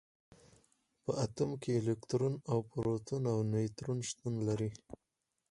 [1.03, 4.71] په اتوم کې الکترون او پروټون او نیوټرون شتون لري.